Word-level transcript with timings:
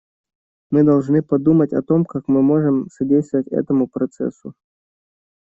Мы 0.71 0.83
должны 0.83 1.21
подумать 1.21 1.73
о 1.73 1.83
том, 1.83 2.05
как 2.05 2.27
мы 2.27 2.41
можем 2.41 2.89
содействовать 2.89 3.45
этому 3.49 3.87
процессу. 3.87 4.55